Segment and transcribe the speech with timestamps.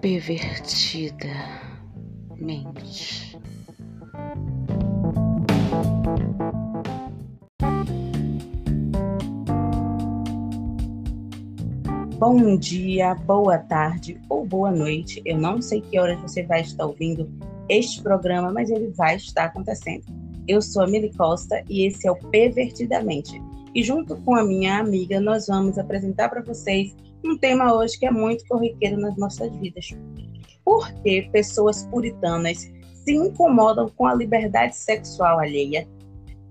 [0.00, 1.28] pervertida
[2.36, 3.38] mente.
[12.18, 15.22] Bom dia, boa tarde ou boa noite.
[15.24, 17.30] Eu não sei que horas você vai estar ouvindo
[17.68, 20.04] este programa, mas ele vai estar acontecendo.
[20.46, 23.40] Eu sou a Mili Costa e esse é o Pervertidamente.
[23.74, 26.94] E junto com a minha amiga, nós vamos apresentar para vocês
[27.24, 29.88] um tema hoje que é muito corriqueiro nas nossas vidas.
[30.64, 32.70] Por que pessoas puritanas
[33.04, 35.88] se incomodam com a liberdade sexual alheia?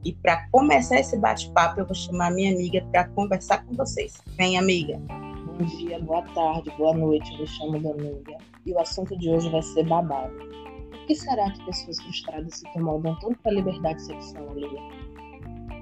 [0.04, 4.14] E para começar esse bate-papo, eu vou chamar minha amiga para conversar com vocês.
[4.38, 5.00] Vem, amiga.
[5.58, 7.36] Bom dia, boa tarde, boa noite.
[7.40, 10.36] Me chamo Danúbia e o assunto de hoje vai ser babado.
[10.92, 14.82] Por que será que pessoas frustradas se incomodam tanto com a liberdade sexual alheia?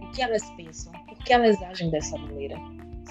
[0.01, 0.93] O que elas pensam?
[1.07, 2.55] Por que elas agem dessa maneira?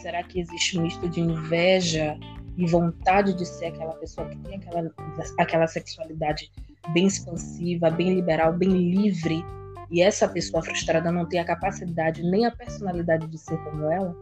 [0.00, 2.18] Será que existe um misto de inveja
[2.56, 4.92] e vontade de ser aquela pessoa que tem aquela,
[5.38, 6.50] aquela sexualidade
[6.92, 9.44] bem expansiva, bem liberal, bem livre,
[9.92, 14.16] e essa pessoa frustrada não tem a capacidade nem a personalidade de ser como ela?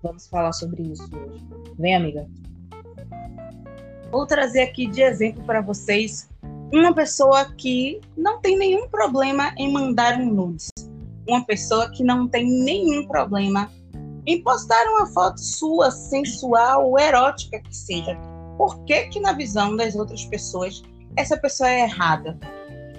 [0.00, 1.44] Vamos falar sobre isso hoje.
[1.76, 2.26] Vem, amiga.
[4.12, 6.30] Vou trazer aqui de exemplo para vocês
[6.72, 10.68] uma pessoa que não tem nenhum problema em mandar um nudes.
[11.28, 13.70] Uma pessoa que não tem nenhum problema
[14.28, 18.14] em postar uma foto sua, sensual ou erótica que seja.
[18.58, 20.82] Por que que na visão das outras pessoas
[21.16, 22.38] essa pessoa é errada?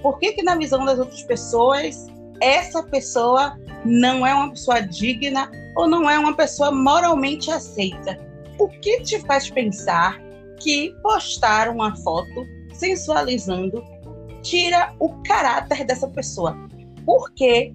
[0.02, 2.08] Por que que na visão das outras pessoas
[2.42, 8.18] essa pessoa não é uma pessoa digna ou não é uma pessoa moralmente aceita.
[8.58, 10.20] O que te faz pensar
[10.60, 13.84] que postar uma foto sensualizando
[14.42, 16.58] tira o caráter dessa pessoa?
[17.06, 17.74] Porque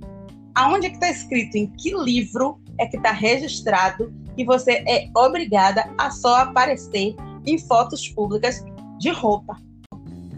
[0.55, 5.09] aonde é que está escrito, em que livro é que está registrado que você é
[5.17, 7.15] obrigada a só aparecer
[7.47, 8.65] em fotos públicas
[8.99, 9.57] de roupa?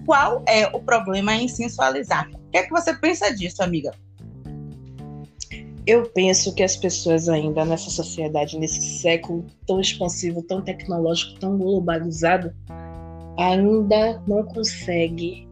[0.05, 2.28] Qual é o problema em sensualizar?
[2.31, 3.93] O que é que você pensa disso, amiga?
[5.87, 11.56] Eu penso que as pessoas ainda nessa sociedade, nesse século tão expansivo, tão tecnológico, tão
[11.56, 12.53] globalizado,
[13.38, 15.47] ainda não consegue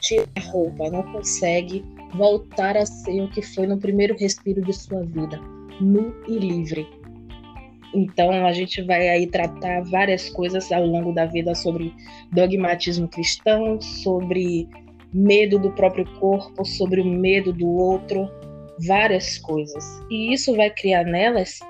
[0.00, 1.84] tirar roupa, não consegue
[2.14, 5.40] voltar a ser o que foi no primeiro respiro de sua vida,
[5.80, 6.86] nu e livre.
[7.94, 11.92] Então a gente vai aí tratar várias coisas ao longo da vida sobre
[12.32, 14.68] dogmatismo cristão, sobre
[15.12, 18.28] medo do próprio corpo, sobre o medo do outro,
[18.86, 19.84] várias coisas.
[20.10, 21.60] E isso vai criar nelas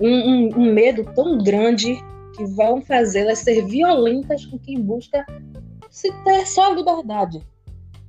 [0.00, 1.96] um, um, um medo tão grande
[2.36, 5.24] que vão fazê-las ser violentas com quem busca
[5.90, 7.42] se ter só a liberdade.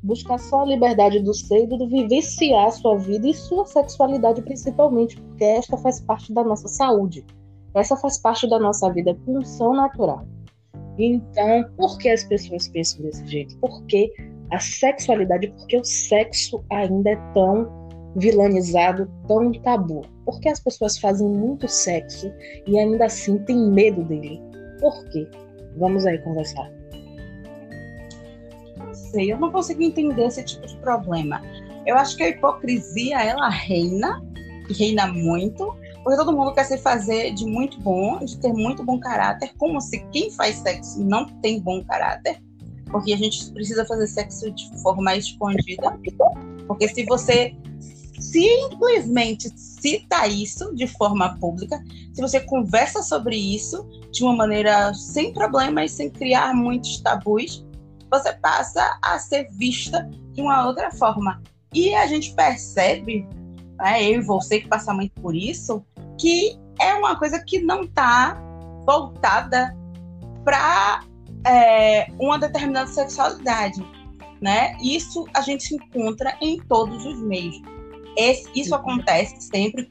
[0.03, 4.41] Buscar só a liberdade do ser e do vivenciar a sua vida e sua sexualidade,
[4.41, 7.25] principalmente, porque esta faz parte da nossa saúde.
[7.73, 10.25] Essa faz parte da nossa vida, função natural.
[10.99, 13.57] Então, por que as pessoas pensam desse jeito?
[13.57, 14.13] Porque
[14.51, 17.67] a sexualidade, porque o sexo ainda é tão
[18.15, 20.01] vilanizado, tão tabu?
[20.25, 22.31] Porque as pessoas fazem muito sexo
[22.67, 24.39] e ainda assim têm medo dele?
[24.79, 25.27] Por quê?
[25.77, 26.71] Vamos aí conversar.
[29.13, 31.39] Sei, eu não consigo entender esse tipo de problema.
[31.85, 34.23] Eu acho que a hipocrisia ela reina,
[34.69, 38.99] reina muito, porque todo mundo quer se fazer de muito bom, de ter muito bom
[38.99, 42.41] caráter, como se quem faz sexo não tem bom caráter,
[42.89, 45.99] porque a gente precisa fazer sexo de forma escondida.
[46.67, 47.55] Porque se você
[48.19, 55.33] simplesmente cita isso de forma pública, se você conversa sobre isso de uma maneira sem
[55.33, 57.62] problemas, sem criar muitos tabus,
[58.13, 61.41] você passa a ser vista de uma outra forma.
[61.73, 63.27] E a gente percebe,
[63.77, 65.83] né, eu e você que passa muito por isso,
[66.19, 68.37] que é uma coisa que não está
[68.85, 69.75] voltada
[70.43, 71.03] para
[71.45, 73.83] é, uma determinada sexualidade.
[74.39, 74.77] Né?
[74.79, 77.59] Isso a gente encontra em todos os meios.
[78.15, 79.89] Esse, isso acontece sempre,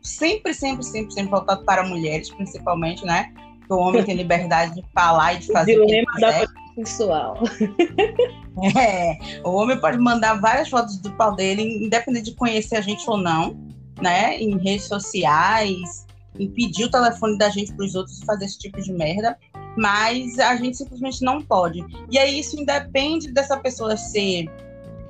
[0.00, 3.34] sempre, sempre, sempre, sempre voltado para mulheres, principalmente, né?
[3.68, 7.38] o homem tem liberdade de falar e de fazer o que da sexual.
[8.78, 13.02] É, o homem pode mandar várias fotos do pau dele, independente de conhecer a gente
[13.10, 13.56] ou não,
[14.00, 14.38] né?
[14.38, 16.06] Em redes sociais,
[16.38, 19.36] impedir o telefone da gente para os outros fazer esse tipo de merda,
[19.76, 21.84] mas a gente simplesmente não pode.
[22.08, 24.48] E aí isso independe dessa pessoa ser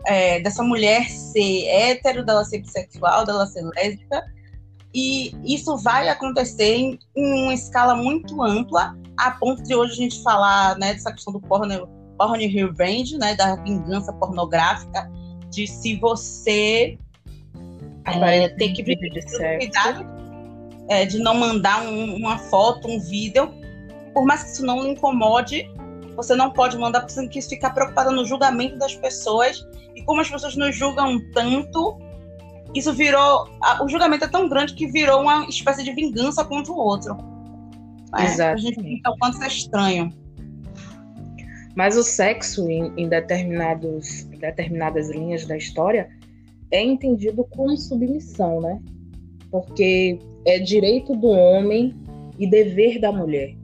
[0.07, 4.25] é, dessa mulher ser hétero, dela ser bissexual, dela ser lésbica.
[4.95, 9.97] E isso vai acontecer em, em uma escala muito ampla, a ponto de hoje a
[9.97, 11.89] gente falar né, dessa questão do porno,
[12.19, 15.11] porno revenge, né, da vingança pornográfica,
[15.51, 16.99] de se você
[18.05, 20.07] é, ter que ter cuidado
[20.89, 23.53] é, de não mandar um, uma foto, um vídeo,
[24.13, 25.69] por mais que isso não lhe incomode,
[26.17, 29.67] você não pode mandar, porque você tem que ficar preocupada no julgamento das pessoas.
[29.95, 31.99] E como as pessoas nos julgam tanto,
[32.75, 33.49] isso virou.
[33.81, 37.17] o julgamento é tão grande que virou uma espécie de vingança contra o outro.
[38.17, 38.55] É, Exato.
[38.55, 40.13] A gente fica o quanto isso é estranho.
[41.75, 46.09] Mas o sexo, em, em determinados, determinadas linhas da história,
[46.71, 48.81] é entendido como submissão, né?
[49.51, 51.95] Porque é direito do homem
[52.39, 53.55] e dever da mulher.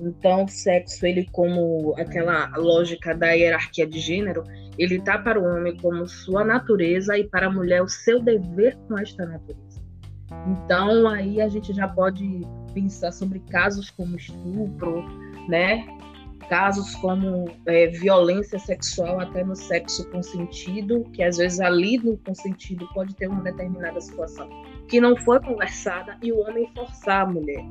[0.00, 4.44] Então, o sexo, ele como aquela lógica da hierarquia de gênero,
[4.78, 8.76] ele tá para o homem como sua natureza e para a mulher o seu dever
[8.88, 9.80] com esta natureza.
[10.46, 15.04] Então, aí a gente já pode pensar sobre casos como estupro,
[15.48, 15.86] né?
[16.48, 22.88] Casos como é, violência sexual até no sexo consentido, que às vezes ali no consentido
[22.92, 24.48] pode ter uma determinada situação
[24.88, 27.64] que não foi conversada e o homem forçar a mulher.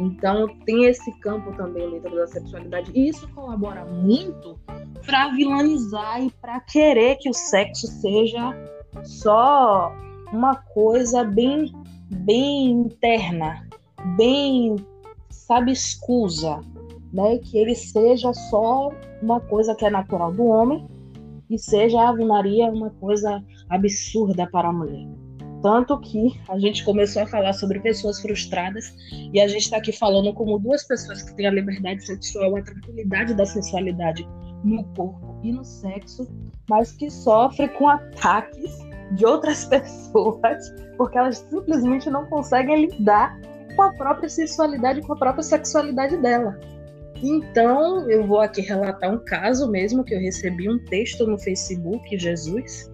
[0.00, 4.58] Então tem esse campo também dentro da sexualidade e isso colabora muito
[5.06, 8.50] para vilanizar e para querer que o sexo seja
[9.04, 9.94] só
[10.32, 11.72] uma coisa bem
[12.14, 13.66] bem interna,
[14.16, 14.76] bem
[15.30, 16.60] sabe escusa,
[17.12, 17.38] né?
[17.38, 18.90] Que ele seja só
[19.22, 20.86] uma coisa que é natural do homem
[21.50, 25.06] e seja a Ave Maria uma coisa absurda para a mulher.
[25.62, 28.94] Tanto que a gente começou a falar sobre pessoas frustradas
[29.32, 32.62] e a gente está aqui falando como duas pessoas que têm a liberdade sexual, a
[32.62, 34.28] tranquilidade da sexualidade
[34.62, 36.28] no corpo e no sexo,
[36.68, 38.78] mas que sofrem com ataques
[39.12, 43.38] de outras pessoas porque elas simplesmente não conseguem lidar
[43.74, 46.58] com a própria sensualidade, com a própria sexualidade dela.
[47.22, 52.16] Então, eu vou aqui relatar um caso mesmo que eu recebi um texto no Facebook,
[52.18, 52.90] Jesus,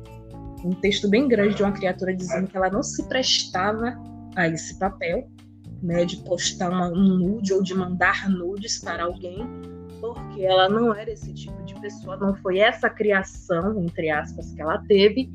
[0.64, 3.98] um texto bem grande de uma criatura dizendo que ela não se prestava
[4.36, 5.26] a esse papel,
[5.82, 9.46] né, de postar uma, um nude ou de mandar nudes para alguém,
[10.00, 14.78] porque ela não era esse tipo pessoa, não foi essa criação, entre aspas, que ela
[14.86, 15.30] teve,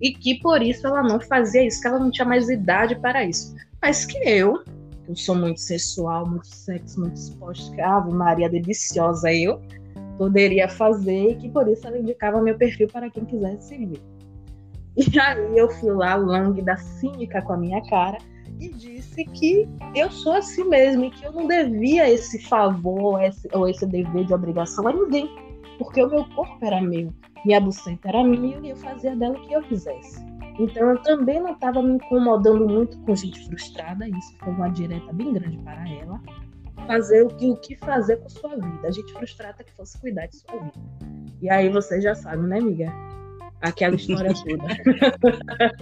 [0.00, 3.24] e que por isso ela não fazia isso, que ela não tinha mais idade para
[3.24, 3.54] isso.
[3.80, 4.62] Mas que eu,
[5.08, 9.60] eu sou muito sensual, muito sexo, muito exposta, Ave Maria deliciosa eu,
[10.18, 14.00] poderia fazer, e que por isso ela indicava meu perfil para quem quisesse seguir.
[14.96, 18.18] E aí eu fui lá, lânguida, cínica com a minha cara,
[18.60, 23.48] e disse que eu sou assim mesmo e que eu não devia esse favor esse,
[23.52, 25.28] ou esse dever de obrigação a ninguém,
[25.78, 27.12] porque o meu corpo era meu,
[27.44, 30.24] minha buceta era minha e eu ia fazer dela o que eu quisesse.
[30.58, 35.12] Então eu também não estava me incomodando muito com gente frustrada, isso foi uma direta
[35.12, 36.20] bem grande para ela.
[36.86, 38.86] Fazer o que, o que fazer com sua vida.
[38.86, 40.78] A gente frustrada que fosse cuidar de sua vida.
[41.40, 42.92] E aí você já sabe, né, amiga?
[43.62, 45.72] Aquela história toda.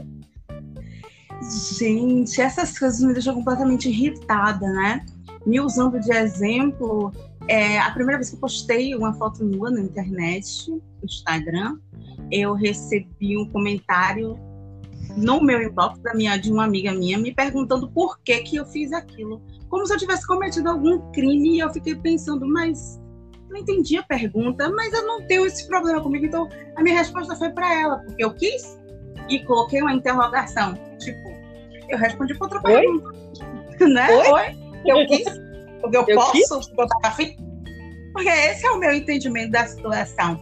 [1.77, 5.05] Gente, essas coisas me deixam completamente irritada, né?
[5.45, 7.13] Me usando de exemplo,
[7.49, 11.79] é, a primeira vez que eu postei uma foto nua na internet, no Instagram,
[12.31, 14.39] eu recebi um comentário
[15.17, 18.67] no meu inbox da minha, de uma amiga minha me perguntando por que, que eu
[18.67, 19.43] fiz aquilo.
[19.69, 23.01] Como se eu tivesse cometido algum crime e eu fiquei pensando, mas
[23.51, 26.25] não entendi a pergunta, mas eu não tenho esse problema comigo.
[26.25, 28.79] Então a minha resposta foi para ela, porque eu quis
[29.29, 30.75] e coloquei uma interrogação.
[30.99, 31.31] Tipo,
[31.89, 32.81] eu respondi com outra Oi?
[32.81, 33.23] pergunta.
[33.83, 34.07] Né?
[34.09, 34.57] Oi?
[34.87, 35.27] Eu quis,
[35.83, 37.37] porque eu, eu posso, porque eu tava afim.
[38.13, 40.41] Porque esse é o meu entendimento da situação.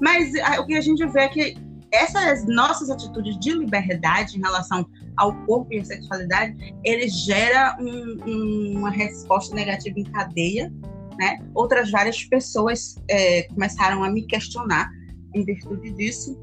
[0.00, 1.56] Mas a, o que a gente vê é que
[1.92, 8.18] essas nossas atitudes de liberdade em relação ao corpo e à sexualidade, ele gera um,
[8.26, 10.72] um, uma resposta negativa em cadeia,
[11.18, 11.38] né?
[11.54, 14.90] Outras várias pessoas é, começaram a me questionar
[15.34, 16.38] em virtude disso,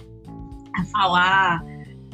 [0.75, 1.63] a falar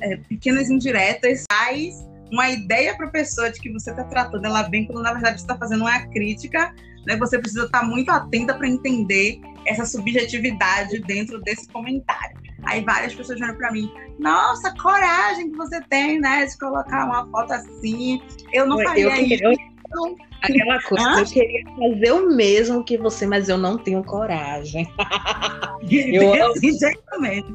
[0.01, 4.63] é, pequenas indiretas, mas uma ideia para a pessoa de que você está tratando ela
[4.63, 6.73] bem, quando na verdade você está fazendo uma crítica,
[7.05, 7.15] né?
[7.17, 12.37] Você precisa estar tá muito atenta para entender essa subjetividade dentro desse comentário.
[12.63, 17.29] Aí várias pessoas vieram para mim, nossa, coragem que você tem, né, de colocar uma
[17.29, 18.21] foto assim.
[18.51, 19.61] Eu não faria eu queria, isso.
[19.93, 21.19] Eu, aquela coisa, Hã?
[21.19, 24.91] eu queria fazer o mesmo que você, mas eu não tenho coragem.
[25.89, 26.53] eu amo.
[26.61, 27.53] Exatamente.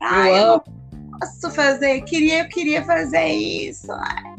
[0.00, 0.77] Ai, eu, amo
[1.18, 3.88] posso fazer, queria, eu queria fazer isso.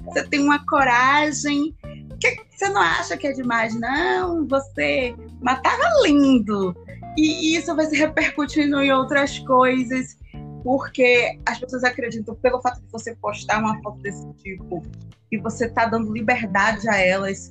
[0.06, 1.76] Você tem uma coragem.
[2.20, 4.46] Que você não acha que é demais, não?
[4.48, 6.76] Você matava lindo.
[7.18, 10.18] E isso vai se repercutindo em outras coisas,
[10.64, 14.84] porque as pessoas acreditam, pelo fato de você postar uma foto desse tipo,
[15.30, 17.50] que você está dando liberdade a elas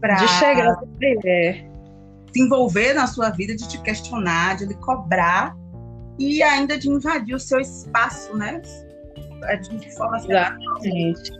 [0.00, 0.78] para de chegar
[2.34, 5.56] se envolver na sua vida, de te questionar, de lhe cobrar
[6.18, 8.60] e ainda de invadir o seu espaço, né?
[9.44, 11.32] É de forma Exatamente.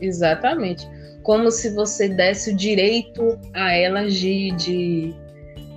[0.00, 0.88] Exatamente.
[1.22, 5.14] Como se você desse o direito a elas de, de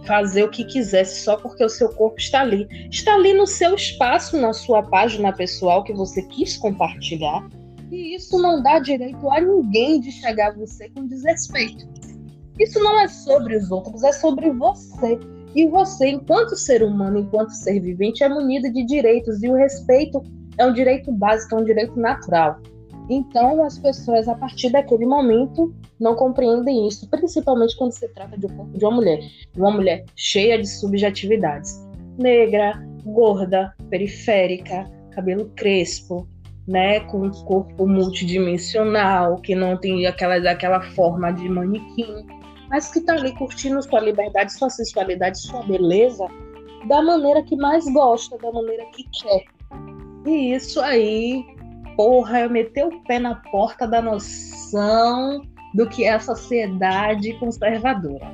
[0.06, 2.68] fazer o que quisesse só porque o seu corpo está ali.
[2.92, 7.48] Está ali no seu espaço, na sua página pessoal que você quis compartilhar.
[7.92, 11.88] E isso não dá direito a ninguém de chegar a você com desrespeito.
[12.60, 15.20] Isso não é sobre os outros, é sobre você.
[15.56, 19.42] E você, enquanto ser humano, enquanto ser vivente, é munido de direitos.
[19.42, 20.22] E o respeito
[20.58, 22.60] é um direito básico, é um direito natural.
[23.10, 28.46] Então, as pessoas, a partir daquele momento, não compreendem isso, principalmente quando se trata de
[28.46, 29.20] um corpo de uma mulher.
[29.56, 31.82] Uma mulher cheia de subjetividades.
[32.18, 32.74] Negra,
[33.06, 36.28] gorda, periférica, cabelo crespo,
[36.68, 42.26] né, com um corpo multidimensional, que não tem aquela, aquela forma de manequim,
[42.70, 46.28] mas que está ali curtindo sua liberdade, sua sensualidade, sua beleza,
[46.88, 49.44] da maneira que mais gosta, da maneira que quer.
[50.26, 51.46] E isso aí
[51.98, 55.42] porra, eu meter o pé na porta da noção
[55.74, 58.32] do que é a sociedade conservadora.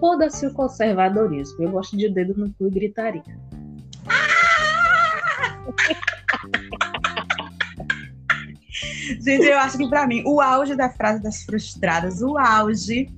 [0.00, 1.62] Foda-se o conservadorismo.
[1.62, 3.22] Eu gosto de dedo no cu e gritaria.
[9.20, 13.08] Gente, eu acho que para mim o auge da frase das frustradas, o auge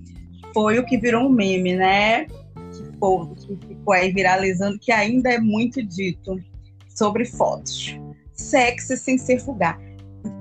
[0.57, 2.25] foi o que virou um meme, né?
[2.25, 6.43] Que ficou aí viralizando, que ainda é muito dito
[6.89, 7.95] sobre fotos
[8.33, 9.79] sexy sem ser vulgar.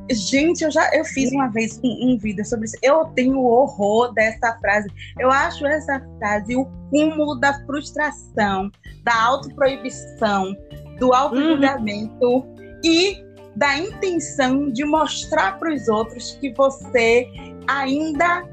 [0.09, 2.77] Gente, eu já eu fiz uma vez um, um, vídeo sobre isso.
[2.81, 4.87] Eu tenho horror dessa frase.
[5.19, 8.71] Eu acho essa frase o cúmulo da frustração,
[9.03, 10.55] da autoproibição,
[10.97, 12.79] do auto-julgamento uhum.
[12.83, 13.21] e
[13.55, 17.27] da intenção de mostrar para os outros que você
[17.67, 18.43] ainda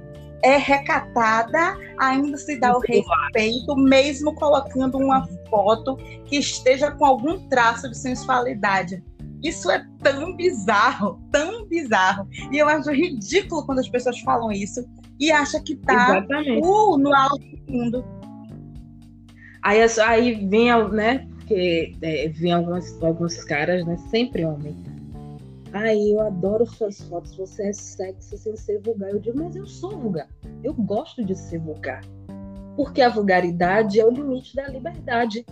[0.42, 5.96] é recatada, ainda se dá o respeito, mesmo colocando uma foto
[6.26, 9.02] que esteja com algum traço de sensualidade.
[9.42, 12.28] Isso é tão bizarro, tão bizarro.
[12.50, 14.84] E eu acho ridículo quando as pessoas falam isso
[15.18, 16.24] e acham que tá
[16.62, 18.04] uh, no alto do mundo.
[19.62, 21.26] Aí, aí vem, né?
[21.38, 23.96] Porque é, vem alguns, alguns caras, né?
[24.10, 24.76] Sempre homem.
[25.72, 29.10] Aí eu adoro suas fotos, você é sexy sem ser vulgar.
[29.10, 30.28] Eu digo, mas eu sou vulgar.
[30.62, 32.02] Eu gosto de ser vulgar.
[32.76, 35.46] Porque a vulgaridade é o limite da liberdade.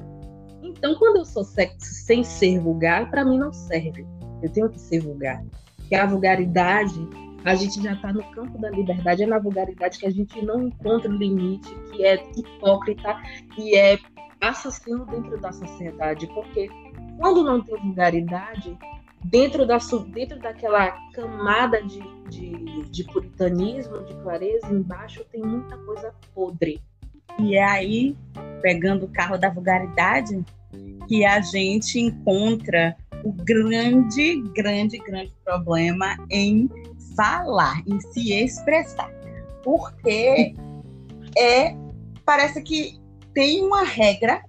[0.63, 4.07] Então, quando eu sou sexy sem ser vulgar, para mim não serve.
[4.43, 5.43] Eu tenho que ser vulgar.
[5.77, 7.01] Porque a vulgaridade,
[7.45, 10.69] a gente já está no campo da liberdade, é na vulgaridade que a gente não
[10.69, 13.17] encontra o limite, que é hipócrita
[13.57, 13.99] e é
[14.41, 16.27] assassino dentro da sociedade.
[16.29, 16.69] Porque
[17.19, 18.79] quando não tem vulgaridade,
[19.25, 26.15] dentro, da, dentro daquela camada de, de, de puritanismo, de clareza, embaixo tem muita coisa
[26.35, 26.81] podre.
[27.39, 28.17] E é aí,
[28.61, 30.45] pegando o carro da vulgaridade,
[31.09, 36.69] que a gente encontra o grande, grande, grande problema em
[37.17, 39.11] falar, em se expressar.
[39.63, 40.55] Porque
[41.37, 41.77] é
[42.25, 43.01] parece que
[43.35, 44.43] tem uma regra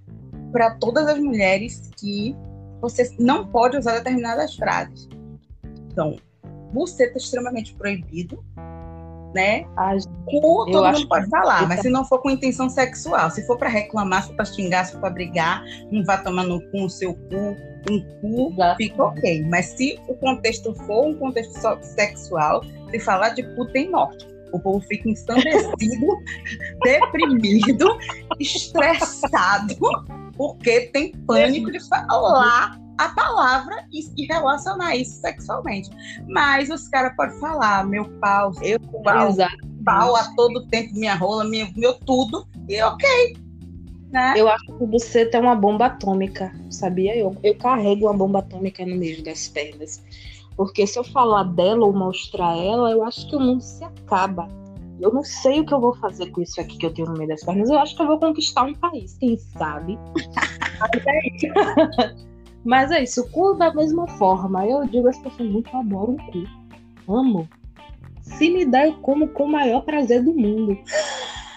[0.52, 2.36] para todas as mulheres que
[2.82, 5.08] você não pode usar determinadas frases.
[5.90, 6.16] Então,
[6.74, 8.44] você está extremamente proibido,
[9.32, 9.64] né?
[10.26, 13.68] Cu, todo mundo pode falar, mas se não for com intenção sexual, se for para
[13.68, 16.90] reclamar, se for para xingar, se for para brigar, não vá tomar no cu o
[16.90, 17.56] seu cu,
[17.90, 18.76] um cu, Exato.
[18.76, 19.46] fica ok.
[19.48, 24.26] Mas se o contexto for um contexto sexual, se falar de cu tem morte.
[24.52, 26.06] O povo fica ensandecido,
[26.84, 27.96] deprimido,
[28.38, 29.78] estressado,
[30.42, 35.88] porque tem pânico de falar a palavra e, relacionar isso sexualmente.
[36.26, 39.36] Mas os caras podem falar, meu pau, eu pau,
[39.84, 43.36] pau a todo tempo, minha rola, meu, meu tudo, e ok.
[44.10, 44.34] Né?
[44.36, 47.16] Eu acho que você tem uma bomba atômica, sabia?
[47.16, 50.02] Eu, eu carrego uma bomba atômica no meio das pernas.
[50.56, 54.48] Porque se eu falar dela ou mostrar ela, eu acho que o mundo se acaba.
[55.02, 57.14] Eu não sei o que eu vou fazer com isso aqui que eu tenho no
[57.14, 57.68] meio das pernas.
[57.68, 59.98] Eu acho que eu vou conquistar um país, quem sabe?
[62.64, 64.64] Mas é isso, o cu da mesma forma.
[64.64, 67.12] Eu digo as pessoas muito adoram o cu.
[67.12, 67.48] Amo.
[68.20, 70.78] Se me der, eu como com o maior prazer do mundo.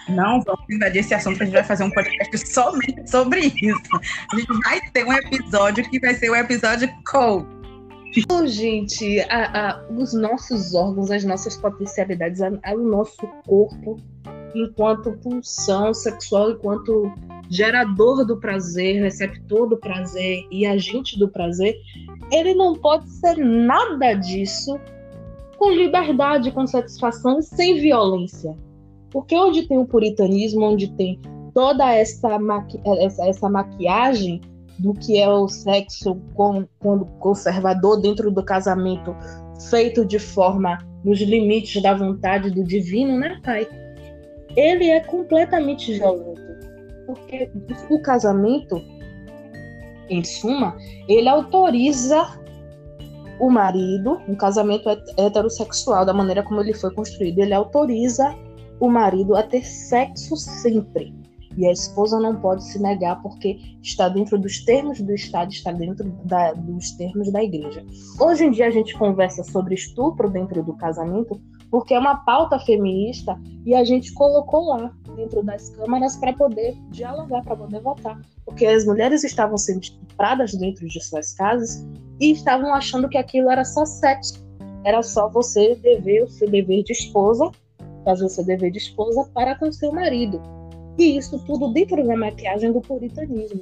[0.08, 4.00] Não vamos invadir esse assunto, a gente vai fazer um podcast somente sobre isso.
[4.32, 7.55] A gente vai ter um episódio que vai ser o um episódio cold.
[8.16, 14.00] Então, gente, a, a, os nossos órgãos, as nossas potencialidades, o nosso corpo,
[14.54, 17.12] enquanto pulsão sexual, enquanto
[17.50, 21.76] gerador do prazer, receptor do prazer e agente do prazer,
[22.32, 24.80] ele não pode ser nada disso
[25.58, 28.56] com liberdade, com satisfação sem violência.
[29.10, 31.20] Porque onde tem o puritanismo, onde tem
[31.54, 34.40] toda essa, maqui essa, essa maquiagem
[34.78, 36.66] do que é o sexo com,
[37.18, 39.16] conservador dentro do casamento,
[39.70, 43.66] feito de forma nos limites da vontade do divino, né, Pai?
[44.56, 46.40] Ele é completamente violento
[47.06, 47.50] Porque
[47.90, 48.82] o casamento,
[50.08, 50.76] em suma,
[51.08, 52.26] ele autoriza
[53.38, 58.34] o marido, um casamento heterossexual, da maneira como ele foi construído, ele autoriza
[58.80, 61.14] o marido a ter sexo sempre.
[61.56, 65.72] E a esposa não pode se negar porque está dentro dos termos do Estado, está
[65.72, 67.84] dentro da, dos termos da igreja.
[68.20, 72.58] Hoje em dia a gente conversa sobre estupro dentro do casamento porque é uma pauta
[72.60, 78.20] feminista e a gente colocou lá dentro das câmaras para poder dialogar, para poder votar.
[78.44, 81.86] Porque as mulheres estavam sendo estupradas dentro de suas casas
[82.20, 84.46] e estavam achando que aquilo era só sexo.
[84.84, 87.50] Era só você dever o seu dever de esposa,
[88.04, 90.40] fazer o seu dever de esposa para com seu marido.
[90.98, 93.60] E isso tudo dentro da maquiagem do puritanismo.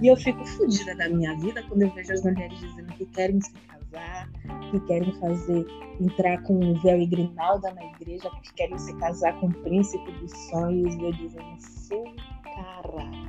[0.00, 3.40] E eu fico fodida da minha vida quando eu vejo as mulheres dizendo que querem
[3.40, 4.30] se casar,
[4.70, 5.66] que querem fazer,
[6.00, 10.12] entrar com um véu e grinalda na igreja, que querem se casar com o príncipe
[10.12, 10.94] dos sonhos.
[10.94, 12.04] E eu dizendo, sim,
[12.44, 13.26] caralho.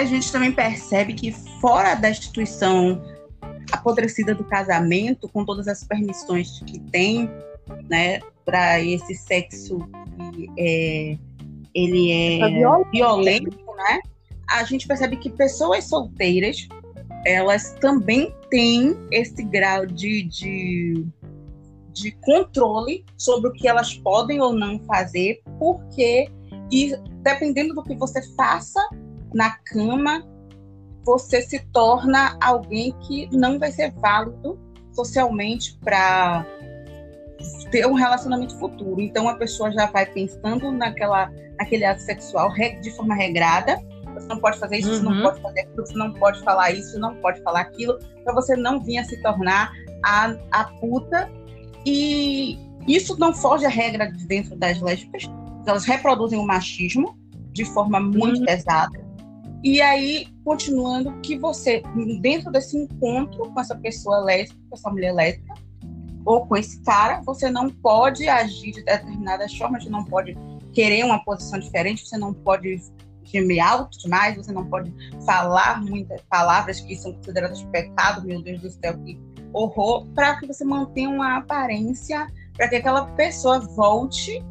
[0.00, 1.30] A gente também percebe que
[1.60, 3.00] fora da instituição
[3.70, 7.30] apodrecida do casamento, com todas as permissões que tem,
[7.88, 9.78] né, para esse sexo
[10.32, 11.16] que é,
[11.74, 14.00] ele é violento, violento, né?
[14.48, 16.68] A gente percebe que pessoas solteiras
[17.24, 21.06] elas também têm esse grau de, de,
[21.92, 26.28] de controle sobre o que elas podem ou não fazer, porque
[26.70, 28.80] e dependendo do que você faça
[29.32, 30.26] na cama,
[31.04, 34.58] você se torna alguém que não vai ser válido
[34.92, 36.46] socialmente para
[37.70, 39.00] ter um relacionamento futuro.
[39.00, 41.30] Então a pessoa já vai pensando naquela,
[41.62, 43.80] naquele ato sexual de forma regrada
[44.14, 44.96] você não pode fazer isso, uhum.
[44.96, 45.22] você não uhum.
[45.22, 48.82] pode fazer aquilo, você não pode falar isso, não pode falar aquilo, para você não
[48.82, 49.72] vir a se tornar
[50.04, 51.30] a, a puta.
[51.84, 55.24] E isso não foge à regra de dentro das lésbicas,
[55.66, 57.16] elas reproduzem o machismo
[57.52, 58.46] de forma muito uhum.
[58.46, 59.02] pesada.
[59.64, 61.82] E aí, continuando, que você,
[62.20, 65.54] dentro desse encontro com essa pessoa lésbica, com essa mulher lésbica,
[66.24, 70.36] ou com esse cara, você não pode agir de determinadas formas, você não pode
[70.72, 72.80] querer uma posição diferente, você não pode
[73.24, 74.92] gemer alto demais, você não pode
[75.24, 79.18] falar muitas palavras que são consideradas pecado, meu Deus do céu, que
[79.52, 84.42] horror, para que você mantenha uma aparência, para que aquela pessoa volte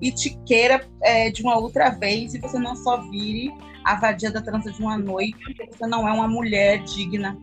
[0.00, 3.52] e te queira é, de uma outra vez e você não só vire
[3.84, 7.38] a vadia da trança de uma noite, porque você não é uma mulher digna.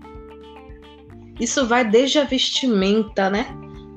[1.39, 3.45] Isso vai desde a vestimenta, né?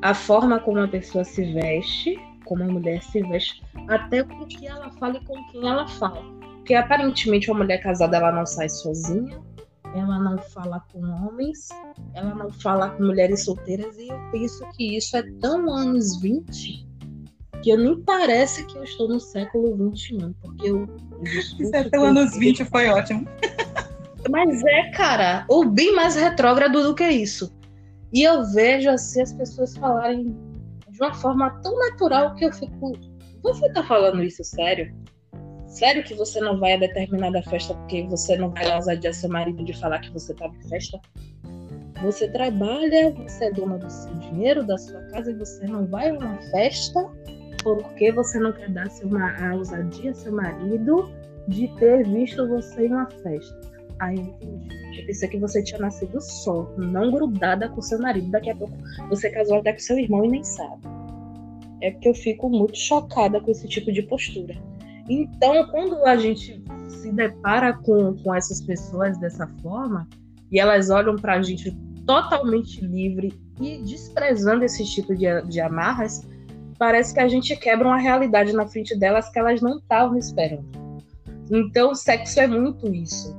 [0.03, 2.19] A forma como a pessoa se veste,
[2.51, 5.87] como a mulher se veste, até com o que ela fala e com quem ela
[5.87, 6.21] fala.
[6.57, 9.41] Porque aparentemente uma mulher casada ela não sai sozinha,
[9.95, 11.69] ela não fala com homens,
[12.13, 16.89] ela não fala com mulheres solteiras, e eu penso que isso é tão anos 20
[17.63, 20.89] que eu nem parece que eu estou no século 21, porque eu.
[21.23, 23.29] Isso é tão anos 20 foi ótimo.
[24.29, 27.55] Mas é, cara, ou bem mais retrógrado do que isso.
[28.13, 30.35] E eu vejo assim as pessoas falarem
[31.01, 32.93] de uma forma tão natural que eu fico.
[33.43, 34.95] Você tá falando isso sério?
[35.67, 39.65] Sério que você não vai a determinada festa porque você não vai ousadia seu marido
[39.65, 41.01] de falar que você tá em festa?
[42.03, 46.11] Você trabalha, você é dona do seu dinheiro, da sua casa, e você não vai
[46.11, 47.11] a uma festa
[47.63, 51.11] porque você não quer dar a ousadia seu marido
[51.49, 53.70] de ter visto você em uma festa.
[54.01, 55.01] Aí eu entendi.
[55.01, 58.31] Eu pensei que você tinha nascido só, não grudada com seu marido.
[58.31, 58.77] Daqui a pouco
[59.09, 60.83] você casou até com seu irmão e nem sabe.
[61.83, 64.55] É porque eu fico muito chocada com esse tipo de postura.
[65.09, 70.09] Então, quando a gente se depara com, com essas pessoas dessa forma,
[70.51, 71.71] e elas olham para a gente
[72.07, 76.27] totalmente livre e desprezando esse tipo de, de amarras,
[76.79, 80.69] parece que a gente quebra uma realidade na frente delas que elas não estavam esperando.
[81.51, 83.37] Então, sexo é muito isso.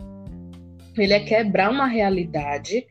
[0.97, 2.85] Ele é quebrar uma realidade,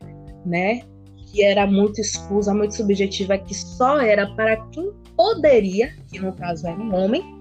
[0.45, 0.83] né?
[1.31, 6.67] Que era muito escusa, muito subjetiva, que só era para quem poderia, que no caso
[6.67, 7.41] era um homem,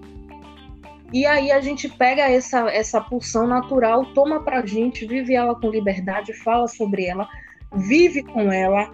[1.11, 5.71] e aí a gente pega essa, essa pulsão natural, toma pra gente, vive ela com
[5.71, 7.27] liberdade, fala sobre ela,
[7.73, 8.87] vive com ela,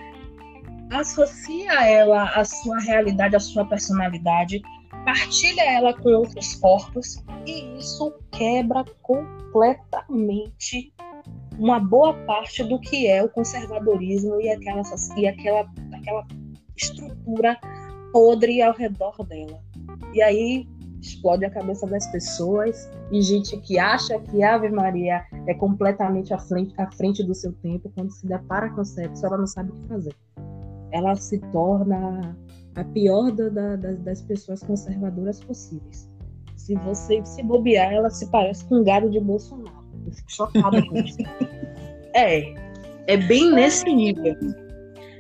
[0.92, 4.62] associa ela à sua realidade, à sua personalidade,
[5.04, 10.94] partilha ela com outros corpos e isso quebra completamente
[11.58, 14.82] uma boa parte do que é o conservadorismo e aquela,
[15.18, 16.28] e aquela, aquela
[16.76, 17.58] estrutura
[18.12, 19.60] podre ao redor dela.
[20.14, 20.68] E aí
[21.02, 26.40] explode a cabeça das pessoas e gente que acha que Ave Maria é completamente à
[26.40, 29.74] frente, à frente do seu tempo, quando se depara com sexo, ela não sabe o
[29.74, 30.16] que fazer.
[30.92, 32.36] Ela se torna
[32.76, 36.10] a pior da, da, das pessoas conservadoras possíveis.
[36.56, 39.85] Se você se bobear, ela se parece com um gado de Bolsonaro.
[40.06, 41.18] Eu fico chocada com isso.
[42.14, 42.54] é,
[43.08, 44.36] é bem nesse nível.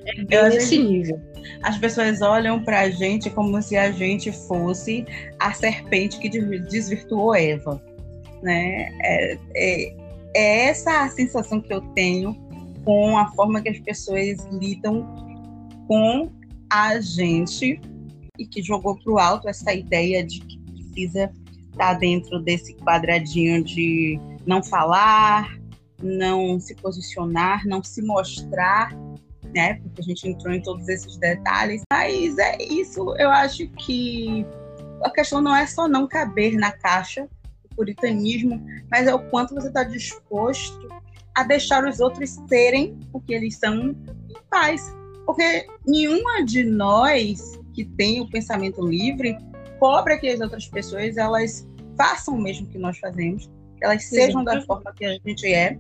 [0.06, 1.20] É bem Eu nesse nível.
[1.62, 5.06] As pessoas olham pra gente como se a gente fosse
[5.40, 7.82] a serpente que desvirtuou Eva.
[8.42, 8.90] Né?
[9.02, 9.96] É, é,
[10.36, 12.36] é essa a sensação que eu tenho
[12.84, 15.04] com a forma que as pessoas lidam
[15.88, 16.30] com
[16.70, 17.80] a gente
[18.38, 21.32] e que jogou para o alto essa ideia de que precisa
[21.72, 25.58] estar tá dentro desse quadradinho de não falar,
[26.02, 28.96] não se posicionar, não se mostrar,
[29.54, 29.76] né?
[29.76, 31.82] Porque a gente entrou em todos esses detalhes.
[31.92, 34.46] Mas é isso, eu acho que
[35.04, 37.28] a questão não é só não caber na caixa
[37.64, 40.88] do puritanismo, mas é o quanto você está disposto
[41.36, 43.96] a deixar os outros serem o que eles são em
[44.50, 44.82] paz.
[45.26, 49.38] Porque nenhuma de nós que tem o pensamento livre
[49.80, 54.44] cobra que as outras pessoas elas façam o mesmo que nós fazemos, que elas sejam
[54.44, 55.78] da forma que a gente é.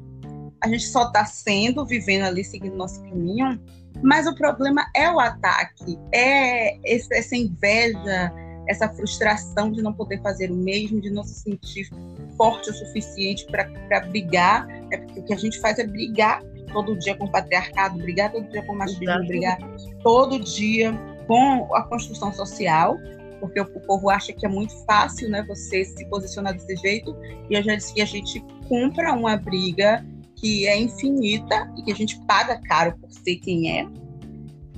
[0.62, 3.60] A gente só está sendo, vivendo ali, seguindo nosso caminho.
[4.01, 8.31] Mas o problema é o ataque, é essa inveja,
[8.67, 11.89] essa frustração de não poder fazer o mesmo, de não se sentir
[12.38, 14.67] forte o suficiente para brigar.
[14.91, 18.31] É porque o que a gente faz é brigar todo dia com o patriarcado, brigar
[18.31, 19.58] todo dia com o machismo, brigar
[20.03, 20.93] todo dia
[21.25, 22.97] com a construção social,
[23.39, 27.15] porque o, povo acha que é muito fácil, né, você se posicionar desse jeito,
[27.50, 32.19] e a gente, a gente compra uma briga que é infinita e que a gente
[32.26, 33.88] paga caro por ser quem é,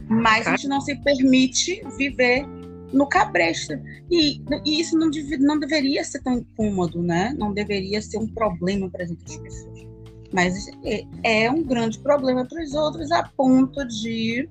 [0.10, 2.46] mas a gente não se permite viver
[2.94, 3.74] no cabresto.
[4.10, 7.34] E, e isso não, deve, não deveria ser tão incômodo, né?
[7.38, 9.88] Não deveria ser um problema para as outras pessoas.
[10.34, 14.50] Mas é, é um grande problema para os outros, a ponto de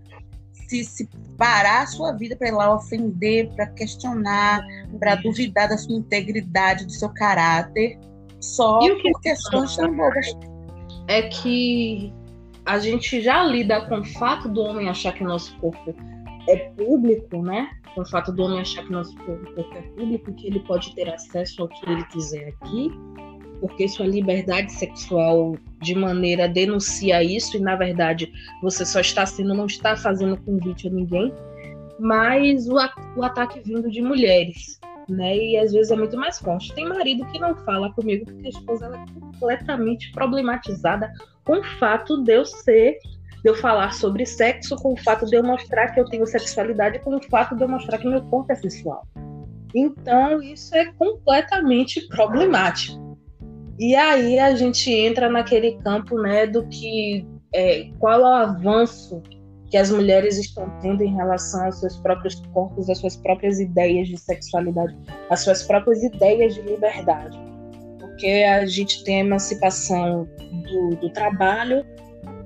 [0.68, 4.62] se, se parar a sua vida para ir lá ofender, para questionar,
[4.98, 7.98] para duvidar da sua integridade, do seu caráter,
[8.40, 10.26] só e por questões tão bobas.
[11.08, 12.12] É que
[12.64, 15.94] a gente já lida com o fato do homem achar que nosso corpo
[16.48, 17.70] é público, né?
[17.94, 21.08] Com o fato do homem achar que nosso corpo é público, que ele pode ter
[21.08, 22.90] acesso ao que ele quiser aqui
[23.60, 29.54] porque sua liberdade sexual de maneira denuncia isso e na verdade você só está sendo
[29.54, 31.32] não está fazendo convite a ninguém,
[31.98, 32.76] mas o,
[33.16, 35.36] o ataque vindo de mulheres, né?
[35.36, 36.74] E às vezes é muito mais forte.
[36.74, 41.12] Tem marido que não fala comigo porque a esposa é completamente problematizada
[41.44, 42.98] com o fato de eu ser
[43.46, 46.98] de eu falar sobre sexo, com o fato de eu mostrar que eu tenho sexualidade,
[46.98, 49.06] com o fato de eu mostrar que meu corpo é sensual.
[49.72, 53.05] Então, isso é completamente problemático.
[53.78, 59.22] E aí a gente entra naquele campo né, do que é, qual é o avanço
[59.70, 64.08] que as mulheres estão tendo em relação aos seus próprios corpos, às suas próprias ideias
[64.08, 64.96] de sexualidade,
[65.28, 67.38] às suas próprias ideias de liberdade.
[67.98, 71.84] Porque a gente tem a emancipação do, do trabalho,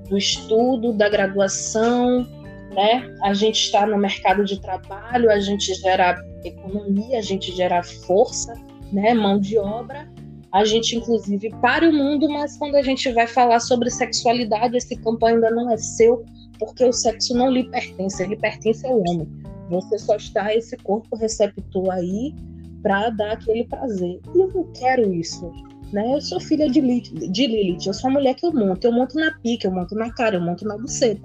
[0.09, 2.27] do estudo, da graduação,
[2.73, 3.15] né?
[3.23, 8.53] A gente está no mercado de trabalho, a gente gera economia, a gente gera força,
[8.91, 9.13] né?
[9.13, 10.09] Mão de obra
[10.51, 14.95] a gente, inclusive, para o mundo, mas quando a gente vai falar sobre sexualidade, esse
[14.97, 16.25] campo ainda não é seu,
[16.59, 19.27] porque o sexo não lhe pertence, ele pertence ao homem.
[19.69, 22.35] Você só está esse corpo receptor aí
[22.83, 24.19] para dar aquele prazer.
[24.35, 25.49] E eu não quero isso.
[25.93, 26.15] Né?
[26.15, 28.85] Eu sou filha de Lilith, de Lilith, eu sou a mulher que eu monto.
[28.85, 31.21] Eu monto na pica, eu monto na cara, eu monto na buceta.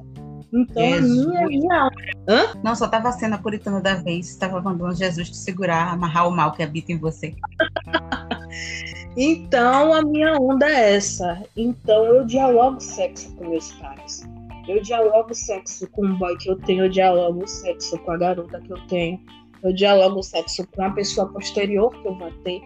[0.52, 1.26] Então, Jesus.
[1.26, 1.90] a minha, minha.
[2.28, 2.54] Hã?
[2.62, 6.30] Não, só estava sendo a puritana da vez, estava mandando Jesus te segurar, amarrar o
[6.30, 7.34] mal que habita em você.
[9.16, 11.42] Então a minha onda é essa.
[11.56, 14.22] Então eu dialogo sexo com meus pais.
[14.68, 18.60] Eu dialogo sexo com o boy que eu tenho, eu dialogo sexo com a garota
[18.60, 19.20] que eu tenho,
[19.62, 22.60] eu dialogo sexo com a pessoa posterior que eu vou ter.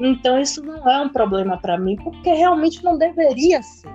[0.00, 3.90] Então isso não é um problema para mim, porque realmente não deveria ser.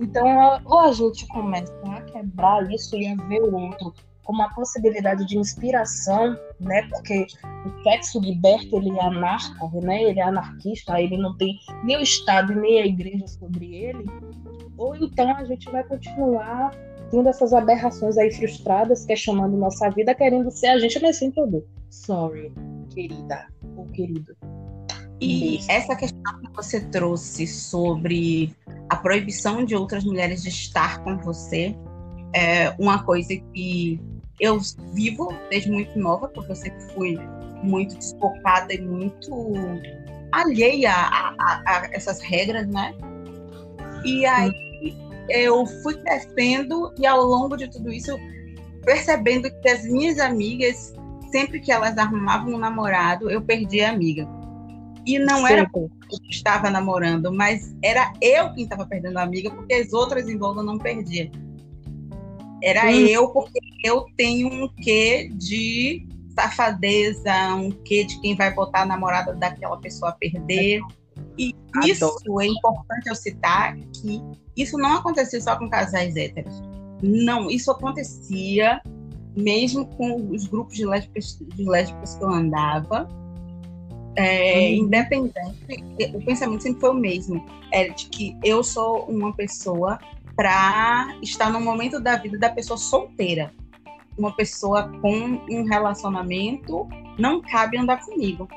[0.00, 0.26] Então,
[0.64, 3.94] ou a gente começa a quebrar isso e a ver o outro
[4.24, 6.82] como uma possibilidade de inspiração, né?
[6.90, 10.02] Porque o sexo liberto ele é anarco, né?
[10.02, 14.04] Ele é anarquista, ele não tem nem o Estado nem a igreja sobre ele.
[14.76, 16.72] Ou então a gente vai continuar
[17.10, 21.64] tendo essas aberrações aí frustradas, questionando nossa vida, querendo ser a gente, sem poder.
[21.90, 22.52] Sorry,
[22.92, 24.36] querida ou querido.
[25.20, 28.54] E essa questão que você trouxe sobre
[28.88, 31.74] a proibição de outras mulheres de estar com você
[32.34, 34.00] é uma coisa que
[34.40, 34.58] eu
[34.92, 37.18] vivo desde muito nova, porque eu sempre fui
[37.62, 39.30] muito desfocada e muito
[40.32, 42.94] alheia a, a, a essas regras, né?
[44.04, 44.94] E aí
[45.28, 48.16] eu fui crescendo e ao longo de tudo isso
[48.84, 50.92] percebendo que as minhas amigas,
[51.30, 54.28] sempre que elas arrumavam um namorado, eu perdia a amiga.
[55.06, 59.50] E não era porque eu estava namorando, mas era eu quem estava perdendo a amiga,
[59.50, 61.30] porque as outras em volta não perdiam.
[62.64, 63.06] Era hum.
[63.06, 68.86] eu, porque eu tenho um quê de safadeza, um quê de quem vai botar a
[68.86, 70.80] namorada daquela pessoa a perder.
[71.36, 71.92] E Adoro.
[71.92, 74.22] isso é importante eu citar que
[74.56, 76.62] isso não acontecia só com casais héteros.
[77.02, 78.80] Não, isso acontecia
[79.36, 83.06] mesmo com os grupos de lésbicas, de lésbicas que eu andava.
[84.16, 84.84] É, uhum.
[84.84, 85.34] Independente,
[86.14, 87.44] o pensamento sempre foi o mesmo.
[87.72, 89.98] É de que eu sou uma pessoa
[90.36, 93.52] para estar no momento da vida da pessoa solteira.
[94.16, 98.48] Uma pessoa com um relacionamento não cabe andar comigo.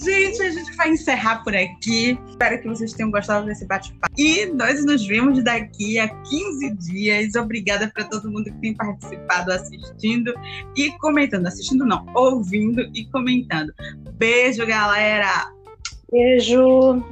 [0.00, 2.18] Gente, a gente vai encerrar por aqui.
[2.28, 4.12] Espero que vocês tenham gostado desse bate-papo.
[4.18, 7.34] E nós nos vemos daqui a 15 dias.
[7.36, 10.34] Obrigada para todo mundo que tem participado, assistindo
[10.76, 11.46] e comentando.
[11.46, 13.72] Assistindo não, ouvindo e comentando.
[14.14, 15.52] Beijo, galera!
[16.10, 17.04] Beijo!